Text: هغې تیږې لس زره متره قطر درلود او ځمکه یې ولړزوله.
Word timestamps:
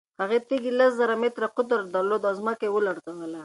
هغې 0.21 0.39
تیږې 0.47 0.71
لس 0.79 0.91
زره 0.99 1.15
متره 1.21 1.47
قطر 1.57 1.79
درلود 1.95 2.21
او 2.29 2.33
ځمکه 2.39 2.63
یې 2.65 2.73
ولړزوله. 2.73 3.39